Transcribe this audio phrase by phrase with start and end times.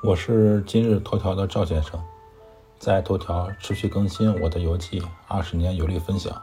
[0.00, 2.00] 我是今日头条的赵先生，
[2.78, 6.40] 在头条持续更新我的游记，二十年游历分享，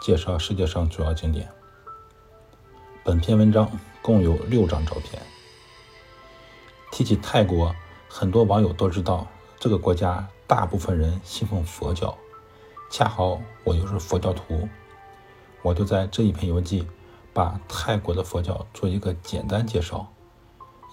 [0.00, 1.46] 介绍世界上主要景点。
[3.04, 3.70] 本篇文章
[4.00, 5.22] 共有六张照片。
[6.90, 7.74] 提起泰国，
[8.08, 9.26] 很多网友都知道
[9.58, 12.16] 这个国家大部分人信奉佛教，
[12.90, 14.66] 恰好我又是佛教徒，
[15.60, 16.88] 我就在这一篇游记
[17.34, 20.10] 把泰国的佛教做一个简单介绍。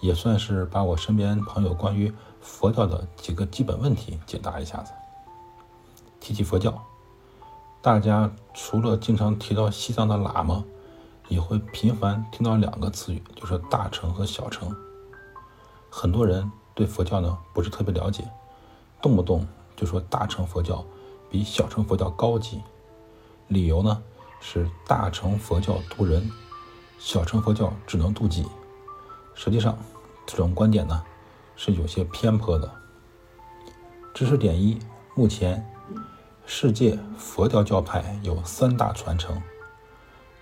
[0.02, 4.92] 也算是把我身边朋友关于佛教的几个基本问题解答一下子。
[6.20, 6.84] 提起佛教，
[7.82, 10.64] 大家除了经常提到西藏的喇嘛，
[11.28, 14.76] 也会频繁听到两个词语，就是大乘和小乘。
[15.90, 18.28] 很多人对佛教呢不是特别了解，
[19.02, 20.84] 动不动就说大乘佛教
[21.30, 22.62] 比小乘佛教高级，
[23.48, 24.02] 理由呢
[24.40, 26.30] 是大乘佛教渡人，
[27.00, 28.46] 小乘佛教只能渡己。
[29.36, 29.78] 实际上，
[30.26, 31.04] 这种观点呢
[31.58, 32.74] 是有些偏颇的。
[34.14, 34.80] 知识点一：
[35.14, 35.64] 目前
[36.46, 39.40] 世界佛教教派有三大传承，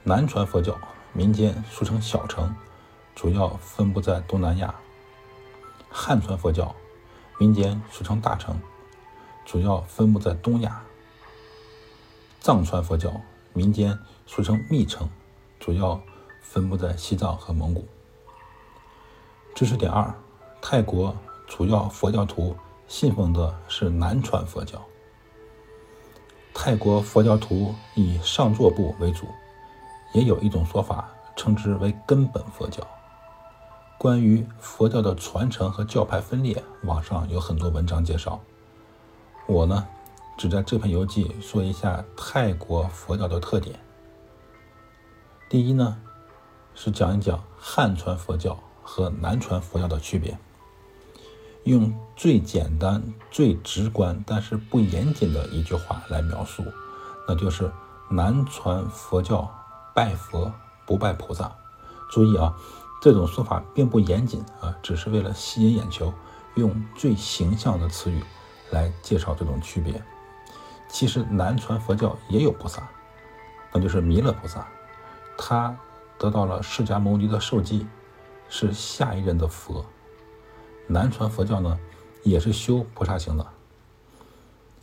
[0.04, 0.78] 南传佛教
[1.12, 2.56] 民间俗称小乘，
[3.16, 4.76] 主要分布在东南亚；
[5.90, 6.74] 汉传佛教
[7.40, 8.56] 民间俗称大乘，
[9.44, 10.72] 主要分布在东亚；
[12.40, 13.12] 藏传佛教
[13.54, 15.10] 民间俗称密乘，
[15.60, 16.00] 主要
[16.42, 17.88] 分布在西藏和蒙古。
[19.56, 20.12] 知识点二：
[20.60, 21.16] 泰国
[21.46, 22.56] 主要佛教徒
[22.88, 24.82] 信奉的是南传佛教。
[26.56, 29.28] 泰国佛教徒以上座部为主，
[30.14, 32.82] 也有一种说法称之为根本佛教。
[34.00, 38.42] 关于佛教的传承和教派分裂，网上有很多文章介绍。
[39.46, 39.88] 我呢，
[40.36, 43.80] 只在这篇游记说一下泰国佛教的特点。
[45.48, 46.02] 第一呢，
[46.74, 48.58] 是讲一讲汉传佛教。
[48.84, 50.38] 和南传佛教的区别，
[51.64, 56.64] 用最简单、最直观，但是不严谨的一句话来描述，
[57.28, 57.72] 那就是
[58.10, 59.50] 南传佛教
[59.96, 60.52] 拜佛
[60.86, 61.52] 不拜菩萨。
[62.12, 62.54] 注意啊，
[63.02, 66.14] 这种说法并不严谨啊，只是为了吸引眼球，
[66.56, 68.22] 用最形象的词语
[68.70, 70.04] 来介绍这种区别。
[70.90, 72.88] 其实南传佛教也有菩萨，
[73.72, 74.68] 那就是弥勒菩萨，
[75.38, 75.76] 他
[76.20, 77.88] 得到了释迦牟尼的授记。
[78.56, 79.84] 是下一任的佛。
[80.86, 81.80] 南传佛教呢，
[82.22, 83.44] 也是修菩萨行的。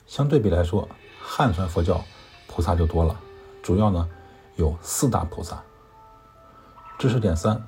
[0.08, 0.88] 相对比来说，
[1.22, 2.04] 汉传佛教
[2.48, 3.16] 菩萨就多了，
[3.62, 4.08] 主要呢
[4.56, 5.62] 有四大菩萨。
[6.98, 7.64] 知识点三：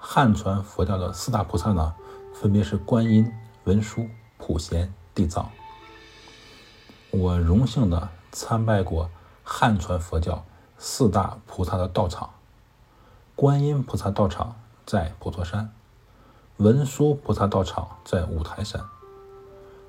[0.00, 1.94] 汉传佛教的四大菩萨呢，
[2.32, 3.30] 分别是观音、
[3.64, 4.08] 文殊、
[4.38, 5.50] 普贤、地藏。
[7.10, 9.10] 我荣幸的参拜过
[9.44, 10.42] 汉传佛教
[10.78, 12.30] 四大菩萨的道场，
[13.36, 14.56] 观音菩萨道场。
[14.88, 15.70] 在普陀山，
[16.56, 18.82] 文殊菩萨道场在五台山，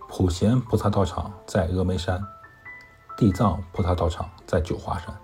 [0.10, 2.22] 普贤菩萨道场在峨眉山，
[3.18, 5.18] 地藏菩萨道场在九华山。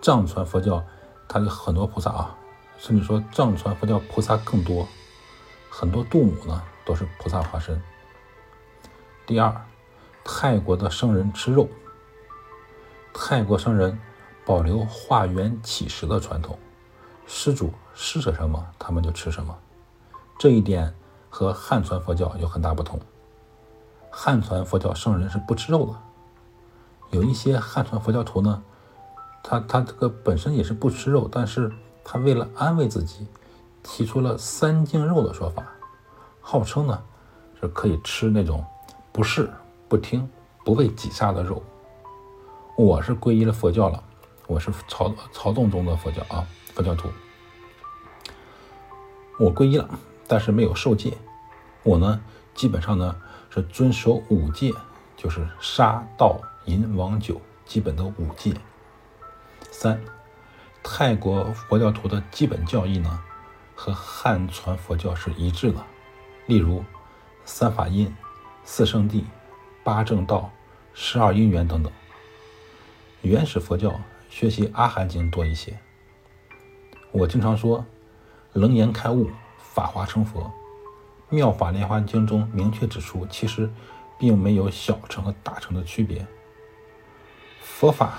[0.00, 0.82] 藏传佛教
[1.28, 2.34] 它有很多菩萨啊，
[2.78, 4.88] 甚至说藏传佛教菩萨更多，
[5.68, 7.78] 很多度母呢都是菩萨化身。
[9.26, 9.54] 第二，
[10.24, 11.68] 泰国的僧人吃肉，
[13.12, 14.00] 泰国僧人
[14.46, 16.58] 保留化缘乞食的传统。
[17.30, 19.54] 施主施舍什么，他们就吃什么。
[20.38, 20.92] 这一点
[21.28, 22.98] 和汉传佛教有很大不同。
[24.10, 25.92] 汉传佛教圣人是不吃肉的。
[27.10, 28.62] 有一些汉传佛教徒呢，
[29.42, 31.70] 他他这个本身也是不吃肉，但是
[32.02, 33.26] 他为了安慰自己，
[33.82, 35.62] 提出了三净肉的说法，
[36.40, 36.98] 号称呢
[37.60, 38.64] 是可以吃那种
[39.12, 39.50] 不是
[39.86, 40.26] 不听
[40.64, 41.62] 不为己杀的肉。
[42.74, 44.02] 我是皈依了佛教了，
[44.46, 46.46] 我是曹曹洞宗的佛教啊。
[46.78, 47.10] 佛教徒，
[49.36, 51.12] 我皈依了，但是没有受戒。
[51.82, 52.22] 我呢，
[52.54, 53.16] 基本上呢
[53.50, 54.72] 是遵守五戒，
[55.16, 58.54] 就是杀盗淫王酒，基本的五戒。
[59.72, 60.00] 三，
[60.80, 63.24] 泰国佛教徒的基本教义呢，
[63.74, 65.84] 和汉传佛教是一致的。
[66.46, 66.84] 例如，
[67.44, 68.14] 三法印、
[68.62, 69.24] 四圣谛、
[69.82, 70.52] 八正道、
[70.94, 71.92] 十二因缘等等。
[73.22, 74.00] 原始佛教
[74.30, 75.76] 学习阿含经多一些。
[77.10, 77.84] 我经常说，
[78.52, 80.42] 楞严开悟，法华成佛。
[81.34, 83.70] 《妙法莲华经》中明确指出，其实
[84.18, 86.26] 并没有小乘和大乘的区别，
[87.60, 88.18] 佛法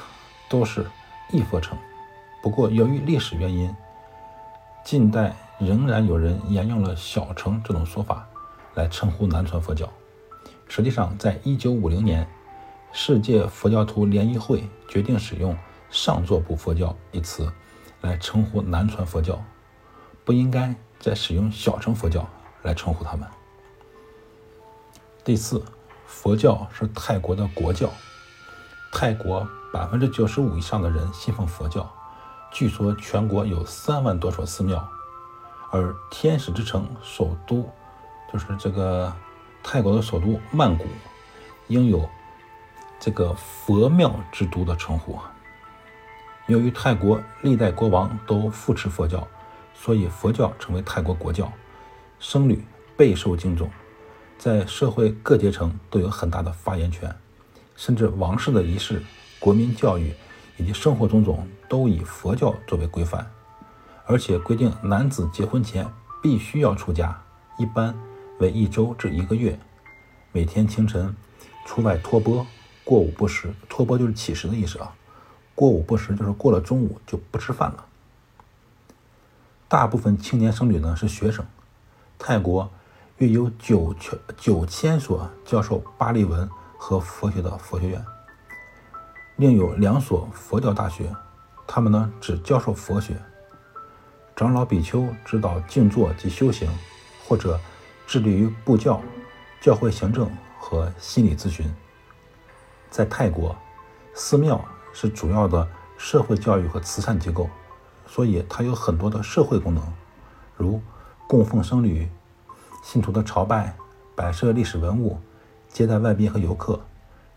[0.49, 0.85] 都是
[1.31, 1.77] 一佛乘。
[2.41, 3.75] 不过，由于历史原因，
[4.83, 8.27] 近代仍然有人沿用了小乘这种说法
[8.73, 9.87] 来称呼南传佛教。
[10.67, 12.27] 实际上，在一九五零年，
[12.91, 15.55] 世界佛教徒联谊会决定使用
[15.89, 17.51] “上座部佛教”一词。
[18.01, 19.43] 来称呼南传佛教，
[20.23, 22.27] 不应该再使用小乘佛教
[22.63, 23.27] 来称呼他们。
[25.23, 25.63] 第四，
[26.07, 27.89] 佛教是泰国的国教，
[28.91, 31.87] 泰国百分之九十五以上的人信奉佛教，
[32.51, 34.87] 据说全国有三万多所寺庙，
[35.71, 37.69] 而天使之城首都
[38.31, 39.13] 就是这个
[39.61, 40.85] 泰国的首都曼谷，
[41.67, 42.09] 应有
[42.99, 45.19] 这个佛庙之都的称呼。
[46.49, 49.25] 由于泰国历代国王都扶持佛教，
[49.75, 51.53] 所以佛教成为泰国国教，
[52.19, 52.65] 僧侣
[52.97, 53.69] 备受敬重。
[54.35, 57.15] 在社会各阶层都有很大的发言权，
[57.75, 58.99] 甚至王室的仪式、
[59.37, 60.11] 国民教育
[60.57, 63.29] 以及生活种种都以佛教作为规范，
[64.07, 65.85] 而且规定男子结婚前
[66.19, 67.15] 必须要出家，
[67.59, 67.95] 一般
[68.39, 69.59] 为一周至一个月，
[70.31, 71.15] 每天清晨
[71.67, 72.43] 出外托钵，
[72.83, 73.53] 过午不食。
[73.67, 74.91] 托钵就是乞食的意思啊，
[75.59, 77.85] 过午不食就是过了中午就不吃饭了。
[79.67, 81.45] 大部分青年僧侣呢是学生，
[82.17, 82.71] 泰国。
[83.17, 88.05] 约有九千九千所教授巴利文和佛学的佛学院，
[89.35, 91.13] 另有两所佛教大学，
[91.67, 93.17] 他们呢只教授佛学。
[94.37, 96.71] 长老比丘指导静坐及修行，
[97.27, 97.59] 或者
[98.07, 99.01] 致力于布教、
[99.59, 101.69] 教会行政和心理咨询。
[102.89, 103.53] 在泰国，
[104.13, 104.63] 寺庙
[105.01, 105.65] 是主要的
[105.97, 107.49] 社会教育和慈善机构，
[108.05, 109.81] 所以它有很多的社会功能，
[110.57, 110.81] 如
[111.25, 112.09] 供奉僧侣。
[112.83, 113.77] 信徒的朝拜、
[114.13, 115.17] 摆设历史文物、
[115.69, 116.81] 接待外宾和游客，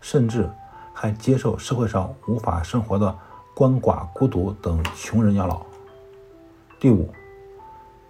[0.01, 0.49] 甚至
[0.93, 3.17] 还接受社会上无法生活的
[3.55, 5.65] 鳏寡孤独等穷人养老。
[6.81, 7.13] 第五，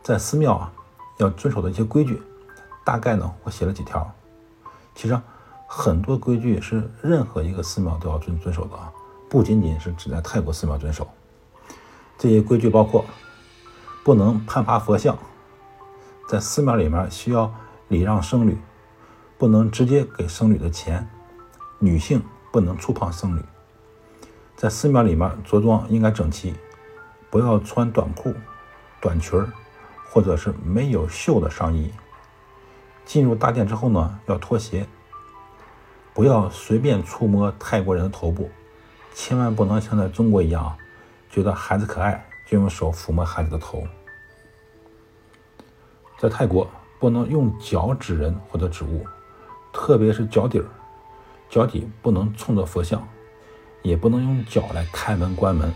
[0.02, 0.74] 在寺庙啊，
[1.18, 2.20] 要遵守的一些规矩，
[2.84, 4.10] 大概呢，我写了几条。
[4.96, 5.20] 其实
[5.68, 8.92] 很多规矩是任何一个寺庙都要遵遵守的啊，
[9.34, 11.10] 不仅仅是只在泰国寺庙遵守。
[12.20, 13.04] 这些规矩包括：
[14.04, 15.18] 不能攀爬佛像。
[16.30, 17.52] 在寺庙里面需要
[17.88, 18.56] 礼让僧侣，
[19.40, 21.10] 不能直接给僧侣的钱。
[21.80, 22.22] 女性
[22.52, 23.42] 不能触碰僧侣。
[24.56, 26.54] 在寺庙里面着装应该整齐，
[27.32, 28.36] 不要穿短裤、
[29.02, 29.52] 短裙儿，
[30.12, 31.92] 或者是没有袖的上衣。
[33.04, 34.86] 进入大殿之后呢，要脱鞋，
[36.14, 38.52] 不要随便触摸泰国人的头部，
[39.14, 40.76] 千万不能像在中国一样，
[41.30, 43.84] 觉得孩子可爱就用手抚摸孩子的头。
[46.20, 46.70] 在泰国，
[47.00, 49.06] 不能用脚指人或者指物，
[49.72, 50.66] 特别是脚底儿，
[51.50, 53.06] 脚底不能冲着佛像，
[53.82, 55.74] 也不能用脚来开门关门。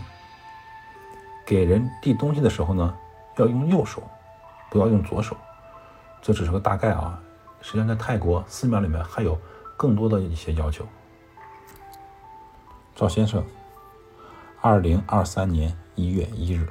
[1.46, 2.94] 给人递东西的时候呢，
[3.36, 4.02] 要用右手，
[4.70, 5.36] 不要用左手。
[6.20, 7.20] 这只是个大概啊，
[7.60, 9.38] 实际上在泰国寺庙里面还有
[9.76, 10.86] 更多的一些要求。
[12.98, 13.44] 赵先生，
[14.60, 16.66] 二零二三年一月一日。